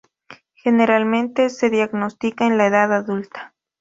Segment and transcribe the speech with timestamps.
[0.55, 3.53] Generalmente se diagnostica en la edad adulta.